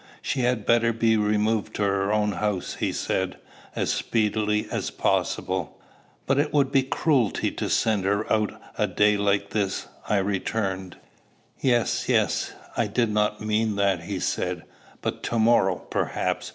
She 0.23 0.39
had 0.39 0.65
better 0.65 0.91
be 0.93 1.15
removed 1.15 1.75
to 1.75 1.83
her 1.83 2.11
own 2.11 2.31
house, 2.31 2.77
he 2.79 2.91
said, 2.91 3.37
as 3.75 3.93
speedily 3.93 4.65
as 4.71 4.89
possible. 4.89 5.79
"But 6.25 6.39
it 6.39 6.51
would 6.51 6.71
be 6.71 6.81
cruelty 6.81 7.51
to 7.51 7.69
send 7.69 8.05
her 8.05 8.25
out 8.33 8.59
a 8.79 8.87
day 8.87 9.15
like 9.15 9.51
this," 9.51 9.87
I 10.09 10.17
returned. 10.17 10.97
"Yes, 11.59 12.09
yes: 12.09 12.51
I 12.75 12.87
did 12.87 13.11
not 13.11 13.41
mean 13.45 13.75
that," 13.75 14.05
he 14.05 14.19
said. 14.19 14.63
"But 15.01 15.21
to 15.25 15.37
morrow, 15.37 15.75
perhaps. 15.75 16.49